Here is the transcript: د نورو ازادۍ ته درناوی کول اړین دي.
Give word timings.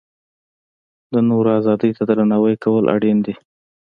د 1.13 1.15
نورو 1.29 1.49
ازادۍ 1.59 1.91
ته 1.97 2.03
درناوی 2.09 2.55
کول 2.63 2.85
اړین 2.95 3.17
دي. 3.25 3.35